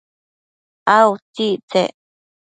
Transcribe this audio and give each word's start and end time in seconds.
a 0.95 0.97
utsictsec? 1.11 1.91